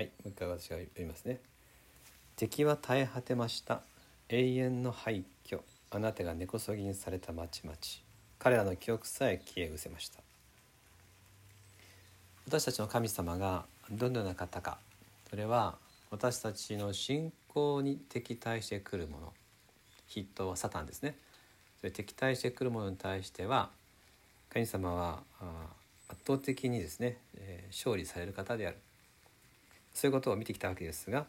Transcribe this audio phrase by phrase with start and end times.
[0.00, 1.40] はいもう一回私が読みますね。
[2.34, 3.82] 敵は耐え果てました。
[4.30, 5.60] 永遠の廃墟。
[5.90, 7.76] あなたが根こそぎにされた町々
[8.38, 10.20] 彼らの記憶さえ消え失せました。
[12.46, 14.78] 私たちの神様がどのような方か。
[15.28, 15.76] それは
[16.10, 19.32] 私たちの信仰に敵対してくるもの
[20.08, 21.14] 筆頭はサタンですね。
[21.78, 23.68] それ敵対してくるものに対しては
[24.48, 25.22] 神様は
[26.08, 27.18] 圧倒的にですね、
[27.68, 28.78] 勝利される方である。
[29.94, 31.26] そういうことを見てきたわけですが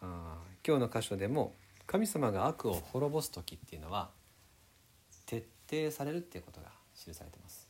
[0.00, 1.54] あ今日の箇所でも
[1.86, 4.10] 神様が悪を滅ぼす時っていうのは
[5.26, 7.68] 徹底されるっていうことが記されてます。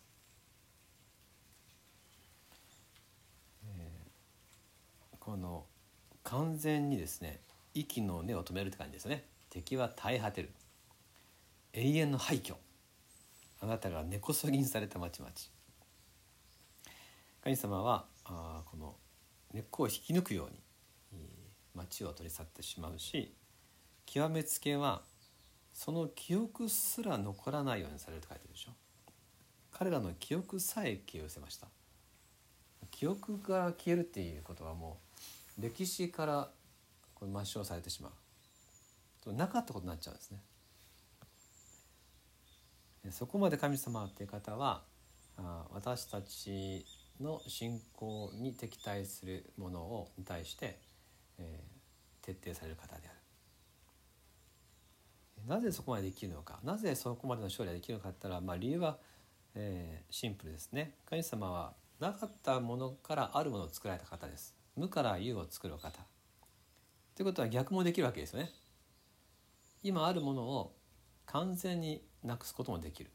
[5.18, 5.64] この
[6.24, 7.38] 完全にですね
[7.74, 9.24] 息の根を止めるって感じですね。
[9.50, 10.50] 敵は耐え果てる。
[11.72, 12.54] 永遠の廃墟。
[13.60, 15.30] あなたが根こそぎにされた町々
[17.44, 18.96] 神様はあこの
[19.52, 20.56] 根っこを引き抜くように
[21.74, 23.34] 町を取り去ってしまうし
[24.06, 25.02] 極めつけは
[25.72, 28.72] その記憶すら残らないようにされると書いてるでしょ。
[29.70, 31.66] 彼らの記憶さえ消え失せました。
[32.90, 34.98] 記憶が消えるっていうことはも
[35.58, 36.50] う歴史から
[37.14, 38.10] これ抹消されてしま
[39.26, 39.32] う。
[39.32, 40.40] なかったことになっちゃうんですね。
[43.10, 44.82] そこまで神様っていう方は
[45.72, 46.84] 私たち
[47.22, 50.78] の信仰に敵対するものをに対して、
[51.38, 53.18] えー、徹底される方である。
[55.48, 56.60] なぜそこまでできるのか？
[56.62, 58.98] なぜそこまでの勝利ができるのかって言ったら、まあ、理由は、
[59.54, 60.94] えー、シンプルですね。
[61.08, 64.54] 神様はなかったものからあるものを作られた方です。
[64.76, 65.90] 無から有を作る方。
[67.14, 68.50] ということは逆もできるわけですよね。
[69.82, 70.76] 今あるものを
[71.26, 73.10] 完全になくすこともできる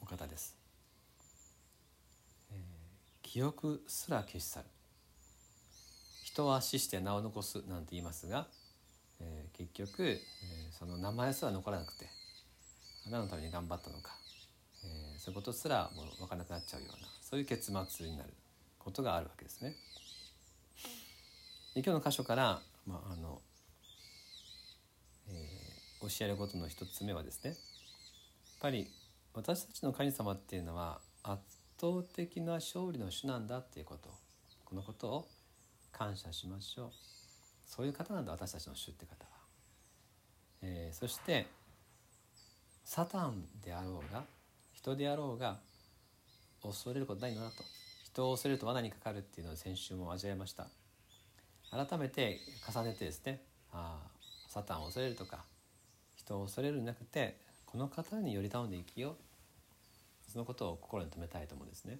[0.00, 0.59] お方です。
[3.32, 4.66] 記憶すら消し去る
[6.24, 8.48] 人は死して名を残すなんて言いますが、
[9.20, 10.18] えー、結局、えー、
[10.76, 12.06] その名前すら残らなくて
[13.08, 14.16] 何のために頑張ったのか、
[14.82, 18.34] えー、そういうことすらもう分からなくなっちゃうようなそういう結末になる
[18.80, 19.76] ことがあるわけですね。
[21.76, 23.40] で今日の箇所から、まああの
[25.28, 27.58] えー、教えることの一つ目はですねやっ
[28.60, 28.88] ぱり
[29.34, 34.10] 私たちの神様っていうのは圧倒的な勝利の主なんだっていうこと。
[34.64, 35.28] このことを
[35.90, 36.90] 感謝しましょう。
[37.66, 39.30] そういう方なんだ私たちの主って方は、
[40.62, 41.46] えー、そして
[42.84, 44.24] サタンであろうが
[44.72, 45.58] 人であろうが
[46.62, 47.64] 恐れることないのだと。
[48.04, 50.66] 人を恐れると罠にかかるっていうのを先週も味わいました。
[51.70, 53.40] 改めて重ねてですね
[53.72, 54.10] ああ
[54.48, 55.44] サタンを恐れるとか
[56.16, 57.36] 人を恐れるんじゃなくて
[57.66, 59.29] この方により頼んで生きよう。
[60.30, 61.98] そのことを心に留めたいと思うんですね。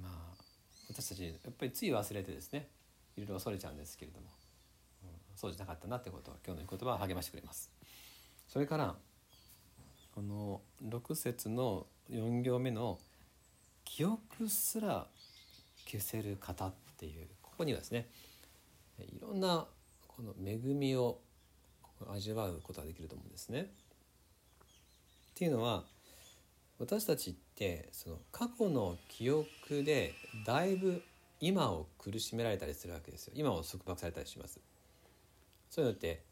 [0.00, 0.34] まあ
[0.88, 2.68] 私たちやっぱりつい忘れてですね
[3.16, 4.28] いろいろ恐れちゃうんですけれども、
[5.34, 7.70] そうじゃなかったなってことを今日の言葉は励ましてくれます。
[8.48, 8.94] それから
[10.14, 13.00] この6節の4行目の
[13.84, 15.08] 「記憶すら
[15.86, 18.08] 消せる方」っていうここにはですね
[19.00, 19.66] いろんな
[20.06, 21.20] この恵みを
[22.08, 23.62] 味わうことができると思うんですね。
[23.62, 23.66] っ
[25.34, 25.84] ていうのは
[26.78, 29.48] 私たちってその過去の記憶
[29.84, 30.14] で
[30.44, 31.02] だいぶ
[31.40, 33.34] 今を苦しめられたりするわけですよ。
[33.36, 34.60] 今を束縛されたりします。
[35.70, 36.22] そういうのって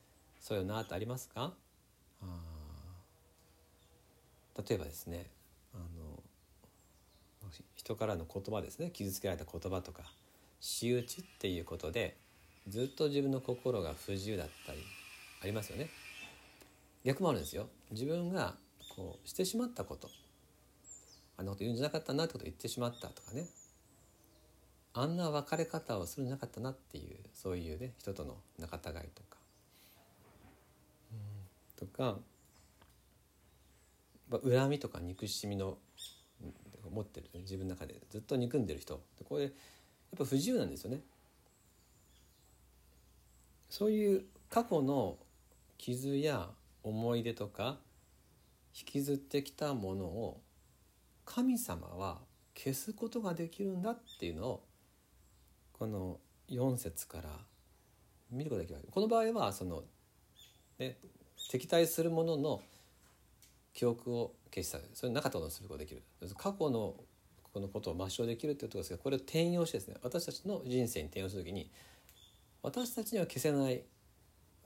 [0.40, 1.52] そういうのってありますか？
[2.22, 2.26] あ
[4.68, 5.26] 例えばですね
[5.74, 6.22] あの
[7.74, 8.90] 人からの言葉ですね。
[8.90, 10.02] 傷つけられた言葉とか
[10.60, 12.16] 仕打ちっていうことで
[12.68, 14.78] ずっと自分の心が不自由だったり
[15.42, 15.88] ありますよね。
[17.04, 17.68] 逆もあるんですよ。
[17.90, 18.54] 自分が
[18.96, 20.08] こうしてしまったこと
[21.36, 23.46] あんなこと言うんじゃなかったなってことを言ってしまったとかね。
[24.94, 29.38] あんな別れ方をするんじゃなかったなっていうそういうね人との仲違いとか、
[31.80, 32.18] うん、とか、
[34.28, 35.78] まあ、恨みとか憎しみの
[36.90, 38.00] 持ってる、ね、自分の中で。
[38.10, 39.00] ずっと憎んでる人。
[39.28, 39.52] これやっ
[40.18, 41.00] ぱ不自由なんですよね。
[43.70, 45.16] そういう過去の
[45.78, 46.50] 傷や
[46.82, 47.78] 思い出とか
[48.78, 50.40] 引きずってきたものを
[51.34, 52.18] 神様は
[52.54, 54.64] 消すことができるんだっていうのを
[55.72, 56.18] この
[56.50, 57.30] 4節から
[58.30, 59.82] 見ることができるこの場合はその、
[60.78, 60.98] ね、
[61.50, 62.60] 敵対するものの
[63.72, 65.68] 記憶を消し去るそれなかったことにする。
[65.68, 66.02] ことができる
[66.36, 66.94] 過去の
[67.54, 69.96] このことを抹消できるっていうとことですがこれを転用してですね。
[70.02, 71.70] 私たちの人生に転用する時に
[72.62, 73.82] 私たちには消せない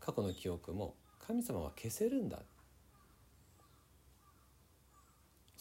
[0.00, 2.40] 過去の記憶も神様は消せるんだ。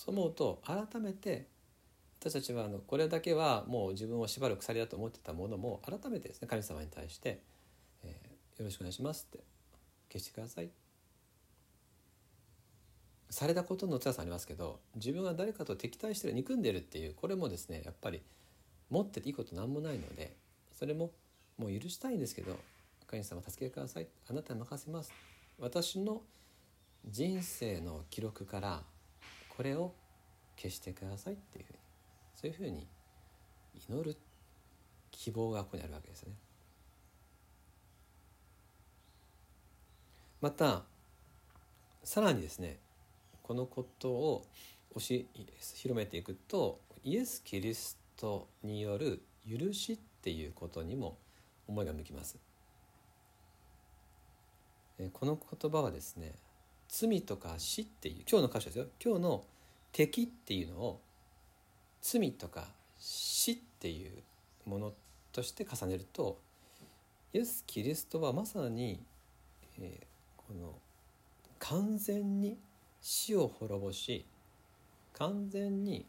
[0.05, 1.47] そう思うと改めて
[2.19, 7.41] 私たちはあのこれだけはもう自分を縛る鎖だと思ってたものも改めてですね神様に対して、
[8.03, 9.43] えーよろしくお願いします」って
[10.11, 10.69] 消してください。
[13.29, 18.21] されたことの辛さありますけど自分は誰かと敵対してる憎んでるっていうこれもですねやっぱり
[18.89, 20.37] 持ってていいことなんもないので
[20.71, 21.11] それも
[21.57, 22.57] もう許したいんですけど
[23.07, 24.07] 神様助けてください。
[24.29, 25.11] あなたに任せます。
[25.59, 26.21] 私の
[27.05, 28.83] 人生の記録から
[29.55, 29.93] これを
[30.57, 31.79] 消してくださいっていうふうに
[32.35, 32.87] そういうふうに
[33.89, 34.17] 祈る
[35.11, 36.33] 希望がここにあるわけですね。
[40.41, 40.83] また
[42.03, 42.77] さらにですね
[43.41, 44.45] このことを
[44.95, 45.25] 教え
[45.75, 51.17] 広めていくとイエス・キリストによる許しっていうことにも
[51.67, 52.37] 思いが向きます。
[55.13, 56.33] この言葉はですね
[56.97, 58.85] 罪とか死っていう今日の箇所ですよ。
[59.03, 59.43] 今日の
[59.91, 61.01] 敵っていうのを
[62.01, 64.11] 罪とか死っていう
[64.65, 64.93] もの
[65.33, 66.39] として重ねると
[67.33, 69.03] イエス・キリストはまさに、
[69.79, 70.15] えー
[70.47, 70.73] この
[71.57, 72.55] 完全に
[73.01, 74.25] 死を滅ぼし
[75.13, 76.05] 完全に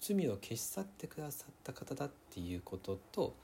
[0.00, 3.34] 罪を消し去ってくださった方だっていうことと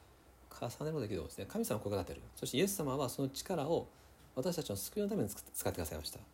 [0.51, 1.47] 重ねることができるとですね。
[1.49, 2.23] 神様を心がけてる。
[2.37, 3.89] そしてイエス様はその力を
[4.35, 6.32] 私たちの救いのために使ってくださいました。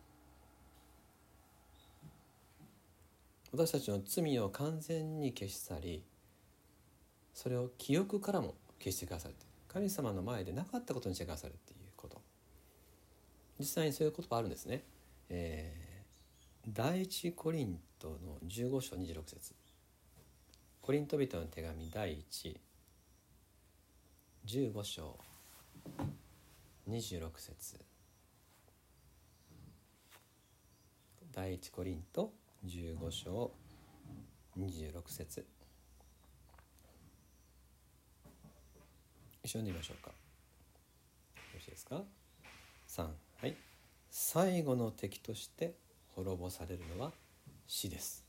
[3.51, 6.03] 私たちの罪を完全に消し去り
[7.33, 9.35] それを記憶からも消してくださる。
[9.69, 12.21] 神様の前でなかったことにしてくださるっていうこと。
[13.59, 14.83] 実際にそういう言葉あるんですね、
[15.29, 19.53] えー、第一コリントの15章26節。
[20.81, 22.25] コリント人の手紙第
[24.45, 25.17] 115章
[26.89, 27.79] 26節。
[31.31, 32.33] 第一コリント
[32.65, 33.51] 15章
[34.57, 35.45] 26節。
[39.43, 40.09] 一緒に見ましょうか。
[40.09, 40.15] よ
[41.55, 42.03] ろしいですか
[42.87, 43.07] ？3
[43.41, 43.55] はい。
[44.11, 45.73] 最後の敵として
[46.15, 47.11] 滅ぼされるのは
[47.65, 48.25] 死です。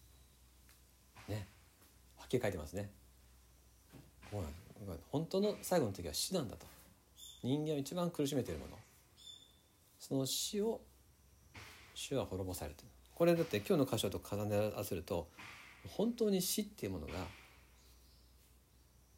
[1.28, 1.48] ね。
[2.16, 2.90] はっきり書いてますね。
[5.10, 6.66] 本当の最後の敵は死なんだと。
[7.42, 8.78] 人間を一番苦しめているもの。
[9.98, 10.80] その死を
[11.94, 12.92] 主は滅ぼされている。
[13.20, 15.28] これだって今日の箇所と重ね合わせると
[15.90, 17.12] 本当に死っていうものが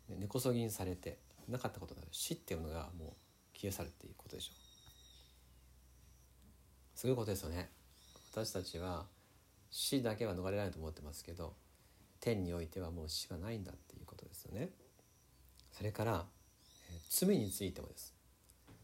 [0.08, 1.19] 根こそぎにされて
[1.49, 2.08] なかったことになる。
[2.10, 3.14] 死っていうものがも
[3.54, 4.54] う消え去るっていうことでしょ。
[6.96, 7.70] うすごいことですよね。
[8.32, 9.06] 私たちは
[9.70, 11.55] 死だけは逃れられないと思ってますけど
[12.19, 14.70] 天においてはもう死はないんだっていうことですよね。
[15.70, 16.25] それから
[17.08, 18.12] 罪についてもです。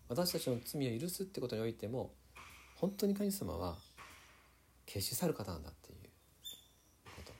[0.08, 2.12] 私たちの罪を許すってことにおいても
[2.76, 3.87] 本当に神様は
[4.88, 5.98] 消し去る方なんだっていう
[7.14, 7.32] こと。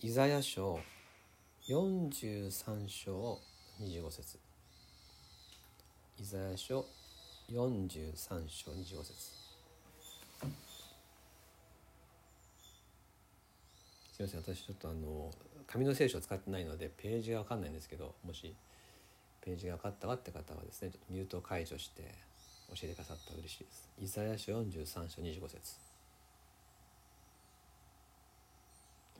[0.00, 0.78] イザヤ書
[1.68, 3.40] 43章
[3.80, 4.38] 25節。
[6.20, 6.86] イザヤ書
[7.50, 9.12] 43章25節。
[14.12, 15.32] すみません私ちょっとあの
[15.66, 18.54] 紙の聖書を使ってないのでページが分かんないんですけどもし
[19.40, 22.02] ページが分かったわって方はですねちょっとミュートを解除して
[22.68, 23.88] 教えてくださったら嬉しいです。
[23.98, 25.91] イザヤ書43章25節。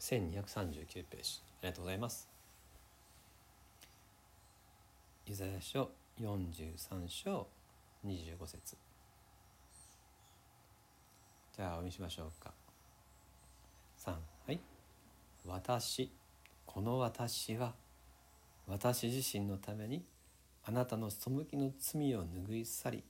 [0.02, 1.40] 1239ページ。
[1.60, 2.28] ありがとうございます。
[5.26, 7.46] イザヤ書43章
[8.04, 8.76] 25節
[11.56, 12.52] じゃあお読みしましょうか。
[14.04, 14.18] 3は
[14.52, 14.58] い。
[15.46, 16.10] 私
[16.66, 17.72] この私は
[18.66, 20.04] 私自身のために
[20.64, 23.04] あなたの背きの罪を拭い去り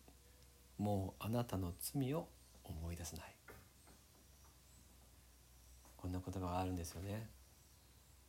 [0.76, 2.28] もうあなたの罪を
[2.64, 3.41] 思い出さない。
[6.02, 7.28] こんな言葉があるんですよね。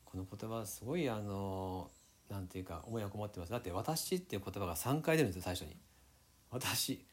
[0.06, 1.90] この言葉はすごいあの
[2.30, 3.52] なんていうか思いがこもってます。
[3.52, 5.76] だって「私」っていう言葉が3回出るんですよ最初に
[6.52, 7.04] 「私」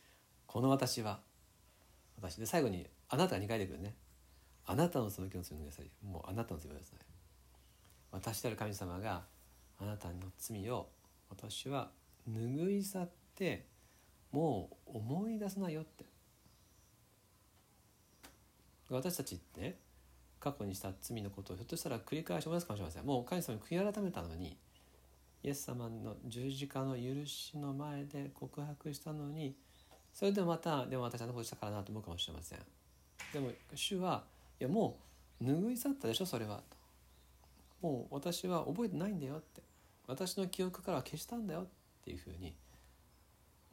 [0.47, 1.23] この私は。
[2.19, 3.95] 私で最後に「あなた」が2回出てくるね。
[4.67, 6.99] あなたの背きの罪を拭い去りもうあなたの罪をですね
[8.11, 9.25] 私である神様が
[9.79, 10.91] あなたの罪を
[11.31, 11.91] 私は
[12.31, 13.67] 拭い去って
[14.31, 16.05] もう思い出さないよって。
[18.91, 19.79] 私たちってね
[20.41, 23.05] 過去にした罪のことをひょっとしたら繰り返し思い出すかもしれません。
[23.05, 24.57] もう神様に悔い改めたのに
[25.43, 29.55] イエス様の十字架の許しの前で告白したのに
[30.13, 32.59] それでまたでも私あのことしたからなと思うかもしれません。
[33.33, 34.25] でも主は
[34.59, 34.99] いやも
[35.41, 36.77] う拭い去ったでしょそれはと。
[37.87, 39.63] もう私は覚えてないんだよって。
[40.07, 41.67] 私の記憶からは消したんだよっ
[42.05, 42.53] ていうふうに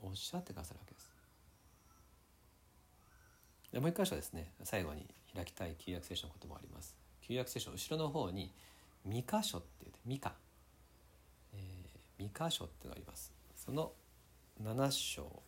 [0.03, 1.16] おっしゃってくださるわけです。
[3.79, 5.05] もう一箇所ですね最後に
[5.35, 6.95] 開きたい旧約聖書のこともあります。
[7.21, 8.51] 旧約聖書後ろの方に
[9.05, 10.21] 三箇所っていう三箇、
[11.53, 13.33] えー、三箇所ってのがあります。
[13.55, 13.91] その
[14.63, 15.43] 7章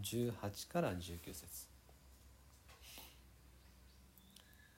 [0.00, 1.68] 18から19節、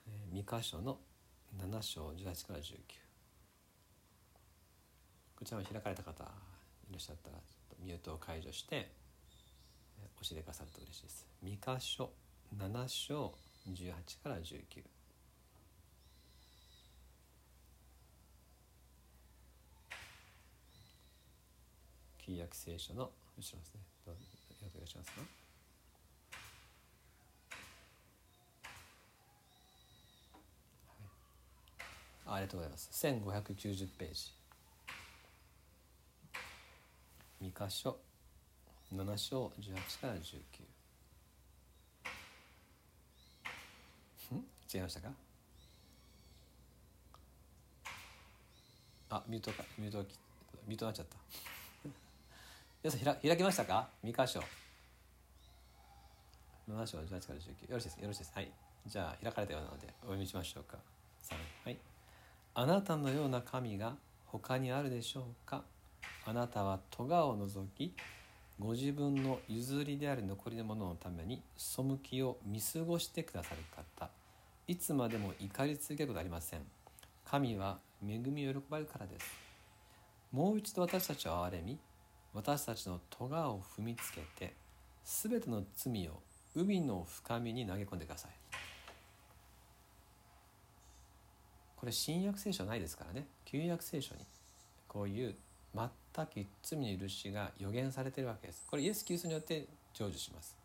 [0.07, 0.97] えー、三箇所の
[1.57, 2.75] 7章18から19
[5.37, 6.23] こちらも開かれた方
[6.89, 7.37] いらっしゃったら
[7.83, 8.91] ミュートを解除して
[10.21, 11.27] 教えてくださると嬉しいです。
[11.41, 12.26] 三箇所。
[12.55, 13.33] 7章
[13.69, 14.83] 18から19
[22.19, 23.81] 旧約聖書の後ろですね。
[24.05, 24.27] どうぞよ
[24.61, 25.21] ろしくお願いしますか？
[32.25, 32.89] あありがとうございます。
[32.91, 34.33] 1590ページ。
[37.41, 37.97] 2箇所。
[38.93, 40.76] 7章18から19
[44.35, 44.43] ん？
[44.73, 45.09] 違いましたか？
[49.09, 49.99] あミュートかミュート
[50.67, 51.17] ミュートなっちゃった。
[52.83, 54.41] 皆さん開開きましたか？2箇所。
[56.69, 58.31] 7章18から19よろしいですよろしいです。
[58.35, 58.51] はい。
[58.85, 60.77] じゃあ開かれたようなのでお読みしましょうか。
[61.63, 61.77] はい。
[62.53, 65.63] あなたのような神が他にあるでしょうか？
[66.25, 67.93] あなたは戸川を除き
[68.59, 74.09] ご自分の譲りである残りのもののために背きを見過ごしてくださる方
[74.67, 76.61] いつまでも怒り続けることありません。
[77.23, 79.25] 神は恵みを喜ばれるからです。
[80.31, 81.79] もう一度私たちを憐れみ
[82.33, 84.53] 私たちの戸川を踏みつけて
[85.05, 86.21] 全ての罪を
[86.55, 88.31] 海の深みに投げ込んでください。
[91.77, 93.27] これ新約聖書ないですからね。
[93.45, 94.21] 旧約聖書に
[94.87, 95.35] こういう
[96.17, 98.63] 全く罪の許しが予言されているわけです。
[98.69, 100.57] これイエス・キリストによって成就します。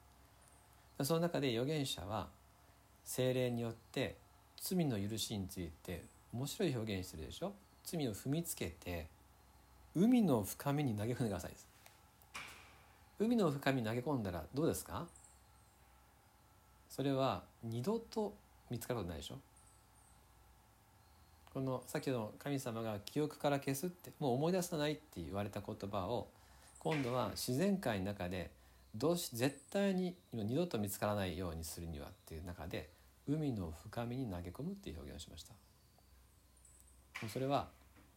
[1.03, 2.29] その中で預言者は
[3.05, 4.17] 精霊によって
[4.61, 7.53] 罪の許しについて面白い表現してるでしょ？
[7.85, 9.09] 罪を踏みつけて
[9.95, 11.69] 海の深みに投げ込んでくださいです。
[13.19, 15.07] 海の深みに投げ込んだらどうですか？
[16.89, 18.35] それは二度と
[18.71, 19.37] 見つかることないでしょ？
[21.53, 26.31] このさっきの神様が記憶から消すってもう思い出さないって言われた言葉を
[26.79, 28.51] 今度は自然界の中で
[28.95, 32.89] どうし絶対に二度と見つからないようにするにはっていう中で
[33.29, 35.55] 海の深みに投げ込むっていう表現をしました。
[37.29, 37.69] それは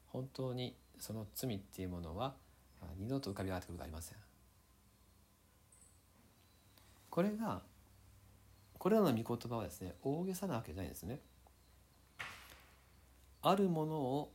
[0.07, 2.33] 本当にその罪っていうものは
[2.97, 4.17] 二度と浮かび上がってくることはありません。
[7.09, 7.61] これが
[8.77, 11.19] これらの御言葉はですね大げさなわけじゃないんですね。
[13.47, 14.31] あるものを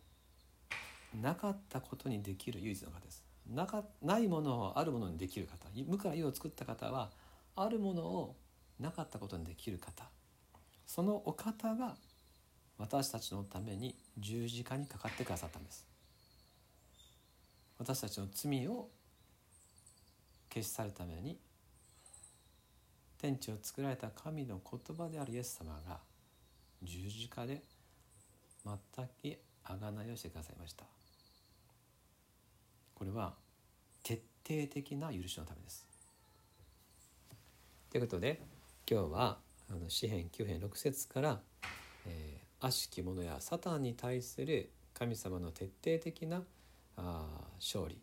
[1.20, 3.24] なかったことにできる唯一の方です。
[3.52, 5.68] なかないものをあるものにできる方。
[5.88, 7.10] 無から有を作った方は
[7.56, 8.36] あるものを
[8.78, 10.04] なかったことにできる方。
[10.86, 11.96] そのお方が
[12.78, 15.84] 私たちのために十字架にかかってくださったんです。
[17.78, 18.88] 私たちの罪を
[20.54, 21.36] 消し去るために
[23.18, 25.98] 天地を作られた神の言葉であるイエス様が
[26.82, 27.62] 十字架で
[28.64, 28.76] 全
[29.06, 30.84] く贖いをしてくださいました。
[32.94, 33.34] これは
[34.02, 35.86] 徹底的な許しのためです。
[37.90, 38.42] ということで
[38.90, 39.38] 今日は
[39.70, 41.40] あの詩編9編6節から、
[42.06, 46.42] えー、悪しき者やサタンに対する神様の徹底的な
[46.96, 47.26] あ
[47.58, 47.98] 勝利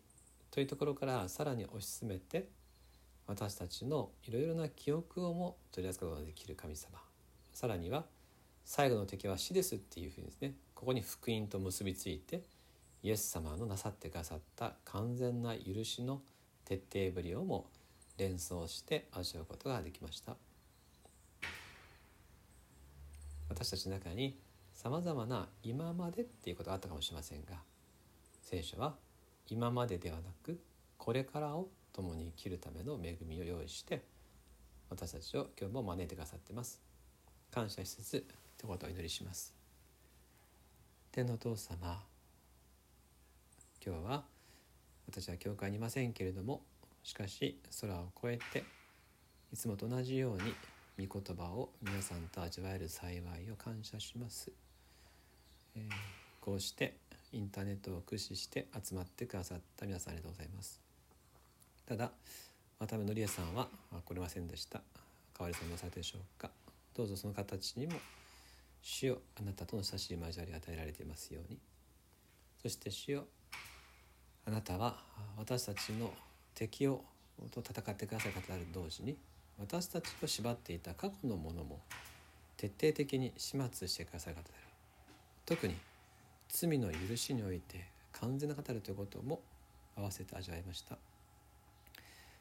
[0.50, 2.48] というところからさらに推し進めて
[3.26, 6.98] 私たちのいろいろな記憶をも取り扱うことができる神様。
[7.52, 8.04] さらには
[8.70, 12.42] 最後の敵は死ですっていうふうにですねここに福音と結びついて
[13.02, 16.20] イエス様のなさってくださった完全な許しの
[16.66, 17.64] 徹底ぶりをも
[18.18, 20.36] 連想して味わうことができました。
[23.48, 24.38] 私たちの中に
[24.74, 27.54] さまざまな今までっていうことがあったかもしれませんが
[28.42, 28.96] 聖書は
[29.48, 30.60] 今までではなく
[30.98, 34.02] これからを共に生きるための恵みを用意して
[34.90, 36.82] 私たちを今日も招いてくださってます。
[37.50, 38.24] 感謝しつつ
[38.60, 39.54] 一言お祈りします。
[41.12, 42.02] 天のお父様
[43.86, 44.24] 今日は
[45.08, 46.62] 私は教会にいませんけれども
[47.04, 48.64] しかし空を越えて
[49.52, 50.42] いつもと同じよう
[50.98, 54.50] に御言葉を皆さんと味わえる幸いを感謝します、
[55.76, 55.82] えー、
[56.40, 56.96] こうして
[57.30, 60.80] インターネットを駆使して集まってくださった皆さんありがとうございます。
[61.86, 62.10] ただ
[62.80, 63.68] 渡辺則恵さんは
[64.04, 64.80] 来れませんでした。
[65.38, 66.50] 代わりさんどうされたでしょうか。
[66.96, 67.92] どうぞその形にも
[68.82, 71.58] 主よあなたとの親しい交わりが与えられていますように。
[72.62, 73.24] そして主よ
[74.46, 74.96] あなたは
[75.36, 76.12] 私たちの
[76.54, 77.04] 敵を
[77.50, 79.16] と戦ってくださる方である同時に
[79.58, 81.80] 私たちを縛っていた過去のものも
[82.56, 84.62] 徹底的に始末してくださる方である。
[85.46, 85.74] 特に
[86.48, 89.40] 罪の許しにおいて完全な方でということも
[89.96, 90.96] 合わせて味わいました。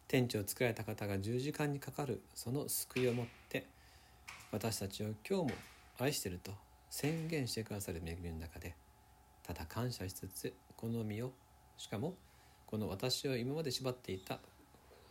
[0.08, 3.66] 天地を作られた方が十字架にかかるその救いをもって
[4.52, 5.52] 私たちを今日も
[6.00, 6.52] 愛してると
[6.90, 8.76] 宣言してくださる恵みの中で
[9.44, 11.32] ただ感謝しつつこの身を
[11.78, 12.14] しかも
[12.66, 14.40] この私を今まで縛っていた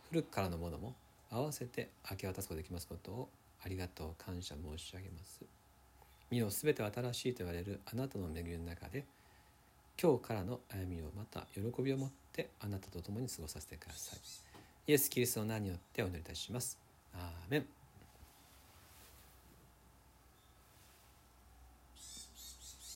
[0.09, 0.95] 古くからのものも
[1.31, 3.29] 合わせて明け渡すことができますことを
[3.63, 5.41] ありがとう感謝申し上げます。
[6.29, 9.05] 身を全て新しいと言われるあなたの恵みの中で
[10.01, 14.19] 今日からの歩みをまた喜びを持ってあなたと共に過ごさせてください。
[14.87, 16.77] イエス・キリストの名によってお祈りいたします。
[17.13, 17.76] アーメン。